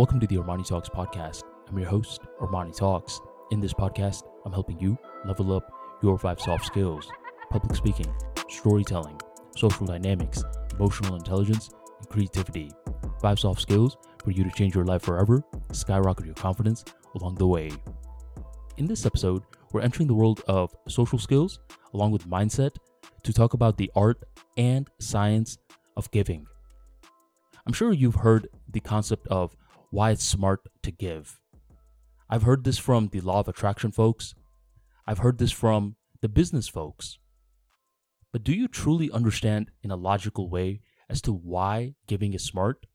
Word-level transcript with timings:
Welcome 0.00 0.18
to 0.20 0.26
the 0.26 0.36
Armani 0.36 0.66
Talks 0.66 0.88
podcast. 0.88 1.42
I'm 1.68 1.78
your 1.78 1.86
host, 1.86 2.22
Armani 2.40 2.74
Talks. 2.74 3.20
In 3.50 3.60
this 3.60 3.74
podcast, 3.74 4.22
I'm 4.46 4.50
helping 4.50 4.80
you 4.80 4.96
level 5.26 5.52
up 5.52 5.70
your 6.02 6.18
five 6.18 6.40
soft 6.40 6.64
skills 6.64 7.06
public 7.50 7.76
speaking, 7.76 8.10
storytelling, 8.48 9.20
social 9.54 9.84
dynamics, 9.84 10.42
emotional 10.72 11.16
intelligence, 11.16 11.68
and 11.98 12.08
creativity. 12.08 12.70
Five 13.20 13.38
soft 13.38 13.60
skills 13.60 13.98
for 14.24 14.30
you 14.30 14.42
to 14.42 14.50
change 14.52 14.74
your 14.74 14.86
life 14.86 15.02
forever, 15.02 15.44
skyrocket 15.70 16.24
your 16.24 16.34
confidence 16.34 16.82
along 17.16 17.34
the 17.34 17.46
way. 17.46 17.70
In 18.78 18.86
this 18.86 19.04
episode, 19.04 19.42
we're 19.70 19.82
entering 19.82 20.08
the 20.08 20.14
world 20.14 20.40
of 20.48 20.74
social 20.88 21.18
skills 21.18 21.60
along 21.92 22.12
with 22.12 22.26
mindset 22.26 22.74
to 23.22 23.34
talk 23.34 23.52
about 23.52 23.76
the 23.76 23.92
art 23.94 24.24
and 24.56 24.88
science 24.98 25.58
of 25.98 26.10
giving. 26.10 26.46
I'm 27.66 27.74
sure 27.74 27.92
you've 27.92 28.14
heard 28.14 28.48
the 28.72 28.80
concept 28.80 29.28
of 29.28 29.54
why 29.90 30.10
it's 30.10 30.24
smart 30.24 30.60
to 30.82 30.90
give. 30.90 31.40
I've 32.28 32.44
heard 32.44 32.64
this 32.64 32.78
from 32.78 33.08
the 33.08 33.20
law 33.20 33.40
of 33.40 33.48
attraction 33.48 33.90
folks. 33.90 34.34
I've 35.06 35.18
heard 35.18 35.38
this 35.38 35.52
from 35.52 35.96
the 36.20 36.28
business 36.28 36.68
folks. 36.68 37.18
But 38.32 38.44
do 38.44 38.52
you 38.52 38.68
truly 38.68 39.10
understand 39.10 39.70
in 39.82 39.90
a 39.90 39.96
logical 39.96 40.48
way 40.48 40.80
as 41.08 41.20
to 41.22 41.32
why 41.32 41.94
giving 42.06 42.32
is 42.34 42.44
smart? 42.44 42.86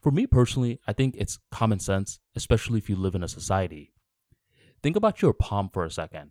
For 0.00 0.12
me 0.12 0.26
personally, 0.26 0.78
I 0.86 0.92
think 0.92 1.16
it's 1.18 1.38
common 1.50 1.80
sense, 1.80 2.20
especially 2.36 2.78
if 2.78 2.88
you 2.88 2.96
live 2.96 3.14
in 3.14 3.24
a 3.24 3.28
society. 3.28 3.92
Think 4.82 4.96
about 4.96 5.20
your 5.20 5.34
palm 5.34 5.68
for 5.72 5.84
a 5.84 5.90
second. 5.90 6.30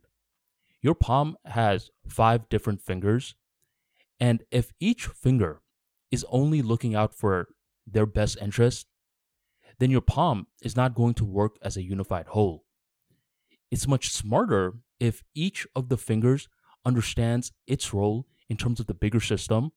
Your 0.82 0.96
palm 0.96 1.38
has 1.46 1.92
five 2.08 2.48
different 2.50 2.82
fingers, 2.82 3.36
and 4.20 4.44
if 4.50 4.72
each 4.80 5.06
finger 5.08 5.62
is 6.10 6.26
only 6.30 6.62
looking 6.62 6.96
out 6.96 7.14
for 7.14 7.50
their 7.86 8.06
best 8.06 8.38
interest, 8.42 8.88
then 9.80 9.90
your 9.90 10.02
palm 10.02 10.48
is 10.62 10.76
not 10.76 10.94
going 10.94 11.14
to 11.16 11.26
work 11.26 11.58
as 11.62 11.76
a 11.76 11.84
unified 11.84 12.28
whole. 12.28 12.66
It's 13.72 13.88
much 13.88 14.12
smarter 14.12 14.74
if 15.00 15.24
each 15.34 15.66
of 15.76 15.90
the 15.90 15.98
fingers 15.98 16.48
understands 16.86 17.52
its 17.66 17.94
role 17.94 18.28
in 18.50 18.58
terms 18.58 18.80
of 18.80 18.88
the 18.88 18.94
bigger 18.94 19.20
system, 19.20 19.72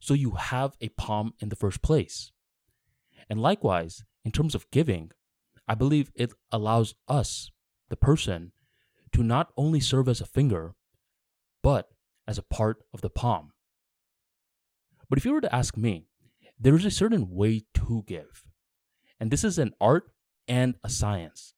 so 0.00 0.14
you 0.14 0.32
have 0.32 0.74
a 0.80 0.88
palm 0.90 1.34
in 1.40 1.50
the 1.50 1.56
first 1.56 1.82
place. 1.82 2.32
And 3.28 3.40
likewise, 3.40 4.04
in 4.24 4.32
terms 4.32 4.54
of 4.54 4.70
giving, 4.70 5.10
I 5.68 5.74
believe 5.74 6.10
it 6.14 6.32
allows 6.50 6.94
us, 7.06 7.50
the 7.90 7.96
person, 7.96 8.52
to 9.12 9.22
not 9.22 9.52
only 9.56 9.80
serve 9.80 10.08
as 10.08 10.20
a 10.20 10.26
finger, 10.26 10.74
but 11.62 11.90
as 12.26 12.38
a 12.38 12.42
part 12.42 12.78
of 12.94 13.02
the 13.02 13.10
palm. 13.10 13.52
But 15.08 15.18
if 15.18 15.24
you 15.24 15.32
were 15.32 15.40
to 15.40 15.54
ask 15.54 15.76
me, 15.76 16.06
there 16.58 16.76
is 16.76 16.84
a 16.84 16.90
certain 16.90 17.30
way 17.30 17.62
to 17.74 18.04
give. 18.06 18.44
And 19.20 19.30
this 19.30 19.44
is 19.44 19.58
an 19.58 19.74
art 19.80 20.10
and 20.48 20.74
a 20.82 20.88
science. 20.88 21.54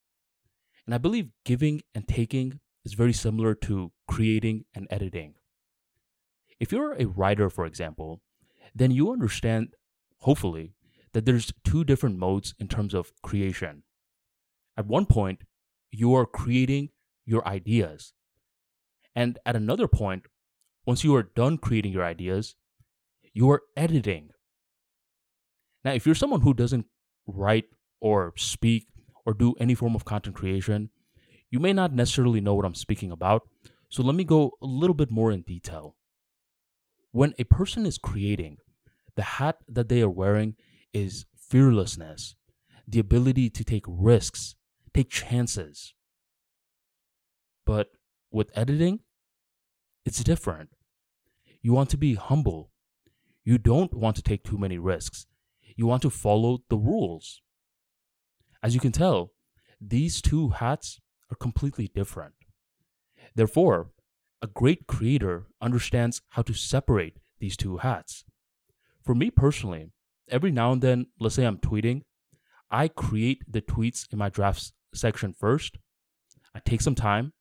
And 0.84 0.94
I 0.94 0.98
believe 0.98 1.30
giving 1.44 1.82
and 1.94 2.06
taking 2.06 2.58
is 2.84 2.94
very 2.94 3.12
similar 3.12 3.54
to 3.54 3.92
creating 4.08 4.64
and 4.74 4.88
editing. 4.90 5.34
If 6.58 6.72
you're 6.72 6.94
a 6.94 7.06
writer, 7.06 7.48
for 7.48 7.64
example, 7.64 8.20
then 8.74 8.90
you 8.90 9.12
understand, 9.12 9.74
hopefully, 10.18 10.74
that 11.12 11.24
there's 11.24 11.52
two 11.64 11.84
different 11.84 12.18
modes 12.18 12.54
in 12.58 12.68
terms 12.68 12.94
of 12.94 13.12
creation. 13.22 13.84
At 14.76 14.86
one 14.86 15.06
point, 15.06 15.42
you 15.90 16.14
are 16.14 16.26
creating 16.26 16.88
your 17.24 17.46
ideas. 17.46 18.12
And 19.14 19.38
at 19.44 19.56
another 19.56 19.86
point, 19.86 20.26
once 20.86 21.04
you 21.04 21.14
are 21.14 21.22
done 21.22 21.58
creating 21.58 21.92
your 21.92 22.04
ideas, 22.04 22.56
you 23.32 23.50
are 23.50 23.62
editing. 23.76 24.30
Now, 25.84 25.92
if 25.92 26.06
you're 26.06 26.14
someone 26.14 26.40
who 26.40 26.54
doesn't 26.54 26.86
write 27.26 27.66
or 28.00 28.32
speak 28.36 28.86
or 29.24 29.34
do 29.34 29.54
any 29.60 29.74
form 29.74 29.94
of 29.94 30.04
content 30.04 30.36
creation, 30.36 30.90
you 31.50 31.60
may 31.60 31.72
not 31.72 31.92
necessarily 31.92 32.40
know 32.40 32.54
what 32.54 32.64
I'm 32.64 32.74
speaking 32.74 33.10
about. 33.10 33.42
So 33.88 34.02
let 34.02 34.14
me 34.14 34.24
go 34.24 34.52
a 34.62 34.66
little 34.66 34.94
bit 34.94 35.10
more 35.10 35.30
in 35.30 35.42
detail. 35.42 35.96
When 37.10 37.34
a 37.38 37.44
person 37.44 37.84
is 37.84 37.98
creating, 37.98 38.56
the 39.16 39.22
hat 39.22 39.58
that 39.68 39.88
they 39.88 40.00
are 40.00 40.08
wearing 40.08 40.56
is 40.94 41.26
fearlessness, 41.36 42.34
the 42.88 42.98
ability 42.98 43.50
to 43.50 43.64
take 43.64 43.84
risks, 43.86 44.54
take 44.94 45.10
chances. 45.10 45.92
But 47.66 47.88
with 48.30 48.50
editing, 48.56 49.00
it's 50.06 50.24
different. 50.24 50.70
You 51.60 51.72
want 51.72 51.90
to 51.90 51.98
be 51.98 52.14
humble. 52.14 52.70
You 53.44 53.58
don't 53.58 53.92
want 53.92 54.16
to 54.16 54.22
take 54.22 54.42
too 54.42 54.58
many 54.58 54.78
risks. 54.78 55.26
You 55.76 55.86
want 55.86 56.02
to 56.02 56.10
follow 56.10 56.58
the 56.68 56.76
rules. 56.76 57.40
As 58.62 58.74
you 58.74 58.80
can 58.80 58.92
tell, 58.92 59.32
these 59.80 60.22
two 60.22 60.50
hats 60.50 61.00
are 61.30 61.36
completely 61.36 61.88
different. 61.88 62.34
Therefore, 63.34 63.90
a 64.40 64.46
great 64.46 64.86
creator 64.86 65.46
understands 65.60 66.22
how 66.30 66.42
to 66.42 66.52
separate 66.52 67.18
these 67.38 67.56
two 67.56 67.78
hats. 67.78 68.24
For 69.02 69.14
me 69.14 69.30
personally, 69.30 69.90
every 70.28 70.50
now 70.50 70.72
and 70.72 70.82
then, 70.82 71.06
let's 71.18 71.34
say 71.34 71.44
I'm 71.44 71.58
tweeting, 71.58 72.02
I 72.70 72.88
create 72.88 73.42
the 73.48 73.60
tweets 73.60 74.10
in 74.12 74.18
my 74.18 74.28
drafts 74.28 74.72
section 74.94 75.32
first. 75.32 75.78
I 76.54 76.60
take 76.60 76.80
some 76.80 76.94
time 76.94 77.32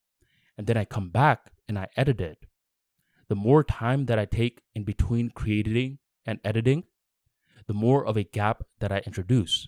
and 0.57 0.67
then 0.67 0.77
I 0.77 0.85
come 0.85 1.09
back 1.09 1.51
and 1.67 1.77
I 1.77 1.87
edit 1.95 2.21
it. 2.21 2.45
The 3.29 3.35
more 3.35 3.63
time 3.63 4.05
that 4.07 4.19
I 4.19 4.25
take 4.25 4.61
in 4.75 4.83
between 4.83 5.29
creating 5.29 5.99
and 6.25 6.39
editing, 6.43 6.83
the 7.67 7.73
more 7.73 8.05
of 8.05 8.17
a 8.17 8.23
gap 8.23 8.63
that 8.79 8.91
I 8.91 9.01
introduce. 9.05 9.67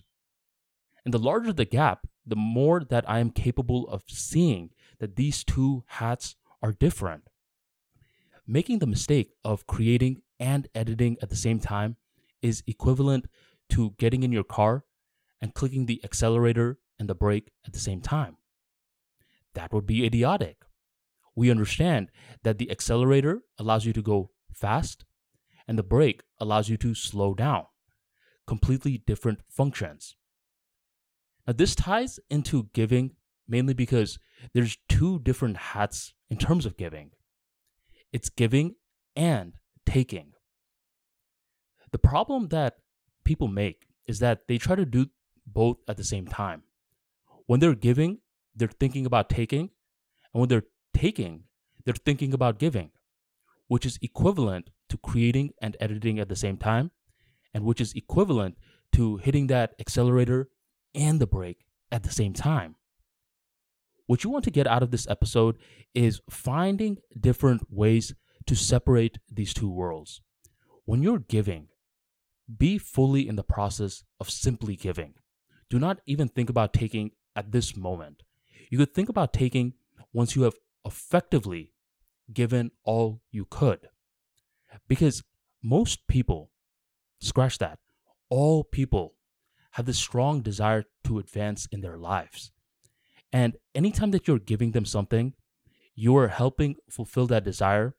And 1.04 1.12
the 1.12 1.18
larger 1.18 1.52
the 1.52 1.64
gap, 1.64 2.06
the 2.26 2.36
more 2.36 2.82
that 2.84 3.08
I 3.08 3.18
am 3.18 3.30
capable 3.30 3.88
of 3.88 4.02
seeing 4.08 4.70
that 4.98 5.16
these 5.16 5.44
two 5.44 5.84
hats 5.86 6.36
are 6.62 6.72
different. 6.72 7.28
Making 8.46 8.78
the 8.78 8.86
mistake 8.86 9.32
of 9.44 9.66
creating 9.66 10.22
and 10.40 10.68
editing 10.74 11.16
at 11.22 11.30
the 11.30 11.36
same 11.36 11.58
time 11.58 11.96
is 12.42 12.62
equivalent 12.66 13.26
to 13.70 13.94
getting 13.98 14.22
in 14.22 14.32
your 14.32 14.44
car 14.44 14.84
and 15.40 15.54
clicking 15.54 15.86
the 15.86 16.00
accelerator 16.04 16.78
and 16.98 17.08
the 17.08 17.14
brake 17.14 17.50
at 17.66 17.72
the 17.72 17.78
same 17.78 18.00
time. 18.00 18.36
That 19.54 19.72
would 19.72 19.86
be 19.86 20.04
idiotic. 20.04 20.58
We 21.34 21.50
understand 21.50 22.10
that 22.42 22.58
the 22.58 22.70
accelerator 22.70 23.42
allows 23.58 23.84
you 23.84 23.92
to 23.92 24.02
go 24.02 24.30
fast 24.52 25.04
and 25.66 25.78
the 25.78 25.82
brake 25.82 26.22
allows 26.38 26.68
you 26.68 26.76
to 26.78 26.94
slow 26.94 27.34
down. 27.34 27.64
Completely 28.46 28.98
different 28.98 29.40
functions. 29.48 30.16
Now, 31.46 31.52
this 31.52 31.74
ties 31.74 32.18
into 32.30 32.68
giving 32.72 33.12
mainly 33.46 33.74
because 33.74 34.18
there's 34.54 34.78
two 34.88 35.18
different 35.20 35.56
hats 35.56 36.14
in 36.30 36.36
terms 36.38 36.66
of 36.66 36.76
giving 36.76 37.10
it's 38.12 38.28
giving 38.28 38.76
and 39.16 39.54
taking. 39.84 40.34
The 41.90 41.98
problem 41.98 42.48
that 42.48 42.76
people 43.24 43.48
make 43.48 43.88
is 44.06 44.20
that 44.20 44.46
they 44.46 44.56
try 44.56 44.76
to 44.76 44.84
do 44.84 45.06
both 45.46 45.78
at 45.88 45.96
the 45.96 46.04
same 46.04 46.28
time. 46.28 46.62
When 47.46 47.58
they're 47.58 47.74
giving, 47.74 48.18
they're 48.54 48.68
thinking 48.68 49.04
about 49.04 49.28
taking, 49.28 49.70
and 50.32 50.40
when 50.40 50.48
they're 50.48 50.68
taking, 50.94 51.44
they're 51.84 51.94
thinking 51.94 52.32
about 52.32 52.60
giving, 52.60 52.90
which 53.66 53.84
is 53.84 53.98
equivalent 54.00 54.70
to 54.90 54.96
creating 54.98 55.50
and 55.60 55.76
editing 55.80 56.20
at 56.20 56.28
the 56.28 56.36
same 56.36 56.56
time, 56.56 56.92
and 57.54 57.64
which 57.64 57.80
is 57.80 57.94
equivalent 57.94 58.58
to 58.92 59.16
hitting 59.18 59.46
that 59.46 59.74
accelerator 59.78 60.48
and 60.94 61.20
the 61.20 61.26
brake 61.26 61.64
at 61.90 62.02
the 62.02 62.10
same 62.10 62.32
time. 62.32 62.74
What 64.06 64.22
you 64.22 64.30
want 64.30 64.44
to 64.44 64.50
get 64.50 64.66
out 64.66 64.82
of 64.82 64.90
this 64.90 65.08
episode 65.08 65.56
is 65.94 66.20
finding 66.28 66.98
different 67.18 67.62
ways 67.70 68.14
to 68.46 68.54
separate 68.54 69.18
these 69.32 69.54
two 69.54 69.70
worlds. 69.70 70.20
When 70.84 71.02
you're 71.02 71.20
giving, 71.20 71.68
be 72.58 72.76
fully 72.76 73.26
in 73.26 73.36
the 73.36 73.42
process 73.42 74.04
of 74.20 74.28
simply 74.28 74.76
giving. 74.76 75.14
Do 75.70 75.78
not 75.78 76.00
even 76.04 76.28
think 76.28 76.50
about 76.50 76.74
taking 76.74 77.12
at 77.34 77.52
this 77.52 77.76
moment. 77.76 78.22
You 78.70 78.76
could 78.76 78.94
think 78.94 79.08
about 79.08 79.32
taking 79.32 79.72
once 80.12 80.36
you 80.36 80.42
have 80.42 80.54
effectively 80.84 81.72
given 82.32 82.70
all 82.84 83.22
you 83.30 83.46
could. 83.46 83.88
Because 84.88 85.22
most 85.62 86.06
people, 86.06 86.50
scratch 87.24 87.58
that, 87.58 87.78
all 88.28 88.64
people 88.64 89.14
have 89.72 89.86
this 89.86 89.98
strong 89.98 90.40
desire 90.40 90.84
to 91.04 91.18
advance 91.18 91.66
in 91.72 91.80
their 91.80 91.98
lives. 91.98 92.52
And 93.32 93.56
anytime 93.74 94.12
that 94.12 94.28
you're 94.28 94.38
giving 94.38 94.70
them 94.70 94.84
something, 94.84 95.34
you 95.94 96.16
are 96.16 96.28
helping 96.28 96.76
fulfill 96.88 97.26
that 97.28 97.44
desire 97.44 97.94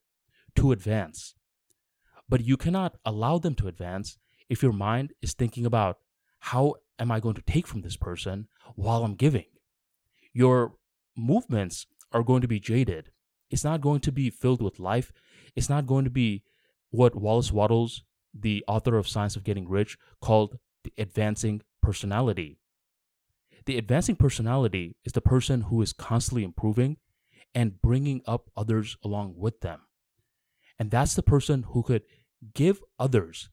to 0.56 0.72
advance. 0.72 1.36
But 2.28 2.44
you 2.44 2.58
cannot 2.58 2.98
allow 3.06 3.38
them 3.38 3.56
to 3.56 3.68
advance 3.68 4.18
if 4.50 4.64
your 4.64 4.74
mind 4.74 5.14
is 5.22 5.34
thinking 5.34 5.66
about 5.66 5.98
how 6.40 6.76
am 7.00 7.12
I 7.12 7.20
going 7.20 7.36
to 7.36 7.42
take 7.42 7.68
from 7.68 7.82
this 7.82 7.98
person 7.98 8.48
while 8.76 9.04
I'm 9.04 9.16
giving. 9.16 9.46
Your 10.34 10.76
movements 11.16 11.88
are 12.12 12.24
going 12.24 12.42
to 12.42 12.48
be 12.48 12.60
jaded. 12.60 13.12
It's 13.50 13.64
not 13.64 13.82
going 13.82 14.00
to 14.02 14.12
be 14.12 14.30
filled 14.30 14.62
with 14.62 14.80
life. 14.80 15.12
It's 15.56 15.70
not 15.70 15.88
going 15.88 16.06
to 16.06 16.10
be 16.10 16.44
what 16.90 17.16
Wallace 17.16 17.52
Wattles, 17.52 18.04
the 18.38 18.64
author 18.68 18.98
of 18.98 19.08
Science 19.08 19.36
of 19.36 19.44
Getting 19.44 19.68
Rich, 19.68 19.98
called 20.22 20.60
the 20.84 20.94
advancing 20.98 21.62
personality. 21.82 22.60
The 23.66 23.78
advancing 23.78 24.16
personality 24.16 24.96
is 25.06 25.14
the 25.14 25.22
person 25.22 25.62
who 25.62 25.82
is 25.82 25.94
constantly 25.94 26.44
improving 26.44 26.98
and 27.56 27.82
bringing 27.82 28.22
up 28.28 28.50
others 28.56 28.98
along 29.04 29.36
with 29.38 29.62
them. 29.62 29.82
And 30.78 30.92
that's 30.92 31.16
the 31.16 31.24
person 31.24 31.64
who 31.70 31.82
could 31.82 32.04
give 32.54 32.82
others 33.00 33.50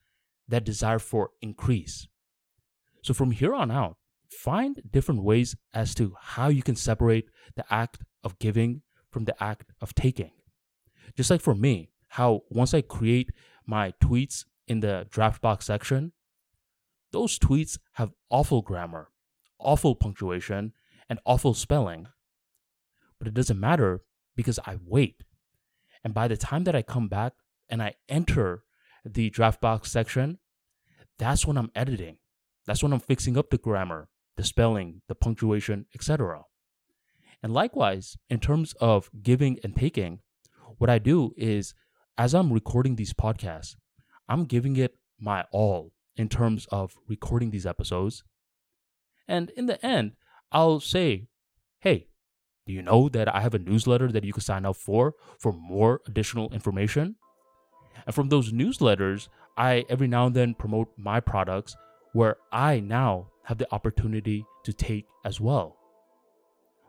that 0.49 0.64
desire 0.64 0.99
for 0.99 1.31
increase. 1.40 2.08
So 3.02 3.14
from 3.14 3.31
here 3.31 3.55
on 3.55 3.70
out, 3.70 3.96
find 4.29 4.82
different 4.90 5.23
ways 5.23 5.56
as 5.73 5.94
to 5.94 6.14
how 6.20 6.49
you 6.49 6.62
can 6.62 6.76
separate 6.76 7.29
the 7.55 7.64
act 7.73 7.99
of 8.25 8.38
giving 8.38 8.82
from 9.11 9.25
the 9.25 9.43
act 9.43 9.70
of 9.81 9.94
taking. 9.94 10.32
Just 11.17 11.31
like 11.31 11.40
for 11.40 11.55
me, 11.55 11.90
how 12.08 12.43
once 12.50 12.75
I 12.75 12.82
create 12.82 13.31
my 13.67 13.93
tweets 14.02 14.44
in 14.67 14.81
the 14.81 15.06
draft 15.11 15.41
box 15.41 15.67
section, 15.67 16.12
those 17.11 17.38
tweets 17.38 17.79
have 17.94 18.12
awful 18.31 18.62
grammar, 18.62 19.11
awful 19.59 19.94
punctuation, 19.94 20.73
and 21.09 21.19
awful 21.25 21.55
spelling. 21.55 22.06
But 23.19 23.29
it 23.29 23.35
doesn't 23.35 23.61
matter 23.61 24.00
because 24.35 24.59
I 24.67 24.79
wait. 24.85 25.23
And 26.05 26.14
by 26.14 26.26
the 26.29 26.37
time 26.37 26.64
that 26.64 26.75
I 26.75 26.82
come 26.82 27.09
back 27.09 27.35
and 27.69 27.82
I 27.82 27.94
enter 28.09 28.64
the 29.05 29.31
draft 29.31 29.61
box 29.61 29.91
section, 29.91 30.38
that's 31.19 31.47
when 31.47 31.56
I'm 31.56 31.70
editing. 31.75 32.19
That's 32.67 32.82
when 32.82 32.93
I'm 32.93 33.00
fixing 33.00 33.37
up 33.37 33.50
the 33.50 33.58
grammar, 33.58 34.08
the 34.37 34.44
spelling, 34.44 35.03
the 35.08 35.15
punctuation, 35.15 35.87
etc. 35.94 36.43
And 37.43 37.53
likewise, 37.53 38.17
in 38.31 38.41
terms 38.41 38.73
of 38.81 39.11
giving 39.23 39.58
and 39.65 39.76
taking, 39.76 40.20
what 40.79 40.91
I 40.91 40.99
do 40.99 41.32
is 41.37 41.75
as 42.17 42.35
I'm 42.35 42.53
recording 42.53 42.97
these 42.97 43.12
podcasts, 43.12 43.76
I'm 44.28 44.44
giving 44.44 44.76
it 44.76 44.96
my 45.20 45.44
all 45.52 45.92
in 46.16 46.28
terms 46.28 46.66
of 46.70 46.96
recording 47.08 47.50
these 47.50 47.66
episodes. 47.66 48.24
And 49.28 49.50
in 49.50 49.66
the 49.66 49.84
end, 49.84 50.12
I'll 50.50 50.80
say, 50.80 51.28
hey, 51.80 52.08
do 52.66 52.72
you 52.72 52.82
know 52.82 53.08
that 53.08 53.34
I 53.34 53.40
have 53.40 53.54
a 53.54 53.58
newsletter 53.58 54.12
that 54.12 54.24
you 54.24 54.32
can 54.32 54.42
sign 54.42 54.64
up 54.64 54.76
for 54.76 55.14
for 55.38 55.52
more 55.52 56.00
additional 56.06 56.52
information? 56.52 57.16
And 58.06 58.14
from 58.14 58.28
those 58.28 58.52
newsletters, 58.52 59.28
I 59.56 59.84
every 59.88 60.08
now 60.08 60.26
and 60.26 60.36
then 60.36 60.54
promote 60.54 60.88
my 60.96 61.20
products 61.20 61.76
where 62.12 62.36
I 62.52 62.80
now 62.80 63.28
have 63.44 63.58
the 63.58 63.72
opportunity 63.72 64.44
to 64.64 64.72
take 64.72 65.06
as 65.24 65.40
well. 65.40 65.76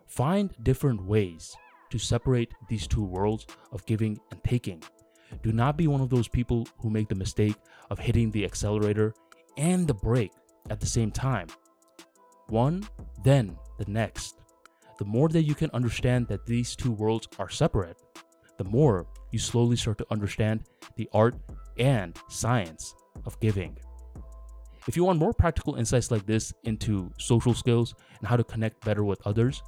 Find 0.08 0.54
different 0.62 1.06
ways 1.06 1.56
to 1.90 1.98
separate 1.98 2.54
these 2.70 2.88
two 2.88 3.04
worlds 3.04 3.48
of 3.72 3.86
giving 3.86 4.20
and 4.32 4.44
taking. 4.44 4.84
Do 5.42 5.52
not 5.52 5.78
be 5.78 5.88
one 5.88 6.02
of 6.02 6.10
those 6.10 6.28
people 6.28 6.68
who 6.80 6.90
make 6.90 7.10
the 7.10 7.16
mistake 7.16 7.56
of 7.90 8.00
hitting 8.00 8.32
the 8.32 8.46
accelerator 8.46 9.14
and 9.58 9.88
the 9.88 9.94
brake 9.94 10.32
at 10.70 10.80
the 10.80 10.86
same 10.86 11.12
time. 11.12 11.48
One, 12.48 12.88
then 13.24 13.58
the 13.78 13.90
next. 13.90 14.40
The 15.00 15.06
more 15.06 15.30
that 15.30 15.44
you 15.44 15.56
can 15.56 15.72
understand 15.74 16.28
that 16.28 16.46
these 16.46 16.76
two 16.76 16.92
worlds 16.92 17.28
are 17.40 17.50
separate, 17.50 17.98
the 18.58 18.64
more 18.64 19.08
you 19.32 19.40
slowly 19.40 19.76
start 19.76 19.98
to 19.98 20.08
understand 20.12 20.62
the 20.96 21.10
art 21.14 21.36
and 21.78 22.18
science 22.30 22.94
of 23.26 23.40
giving. 23.40 23.78
If 24.88 24.96
you 24.96 25.04
want 25.04 25.20
more 25.20 25.34
practical 25.34 25.76
insights 25.76 26.12
like 26.12 26.26
this 26.26 26.54
into 26.64 27.12
social 27.18 27.54
skills 27.54 27.96
and 28.20 28.28
how 28.28 28.36
to 28.38 28.44
connect 28.44 28.84
better 28.86 29.04
with 29.04 29.26
others, 29.26 29.64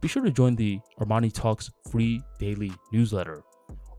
be 0.00 0.08
sure 0.08 0.22
to 0.24 0.30
join 0.30 0.56
the 0.56 0.80
Armani 0.98 1.32
Talks 1.32 1.70
free 1.90 2.22
daily 2.38 2.72
newsletter. 2.92 3.42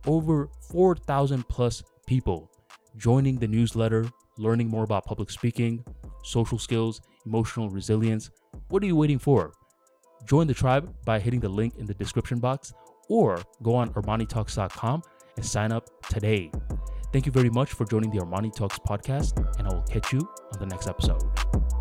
Over 0.07 0.50
4,000 0.69 1.48
plus 1.48 1.83
people 2.07 2.51
joining 2.98 3.38
the 3.38 3.48
newsletter, 3.48 4.09
learning 4.38 4.68
more 4.68 4.83
about 4.83 5.06
public 5.06 5.30
speaking, 5.30 5.83
social 6.24 6.57
skills, 6.57 7.01
emotional 7.25 7.69
resilience. 7.69 8.30
What 8.69 8.83
are 8.83 8.88
you 8.88 8.95
waiting 8.95 9.19
for? 9.19 9.53
Join 10.25 10.48
the 10.48 10.53
tribe 10.53 10.94
by 11.06 11.19
hitting 11.19 11.39
the 11.39 11.50
link 11.50 11.77
in 11.77 11.86
the 11.86 11.94
description 11.94 12.39
box 12.39 12.74
or 13.09 13.42
go 13.63 13.75
on 13.75 13.94
ArmaniTalks.com 13.94 15.03
and 15.36 15.45
sign 15.45 15.71
up 15.71 15.89
today. 16.09 16.51
Thank 17.12 17.25
you 17.25 17.31
very 17.31 17.50
much 17.50 17.74
for 17.74 17.86
joining 17.86 18.09
the 18.09 18.19
Armani 18.19 18.56
Talks 18.56 18.80
podcast, 18.80 19.38
and 19.59 19.68
I 19.68 19.74
will 19.74 19.81
catch 19.83 20.13
you 20.13 20.19
on 20.54 20.59
the 20.59 20.65
next 20.65 20.88
episode. 20.88 21.81